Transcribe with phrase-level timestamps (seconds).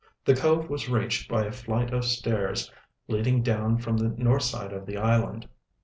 [0.25, 2.71] The cove was reached by a flight of stairs
[3.07, 5.47] leading down from the north side of the island.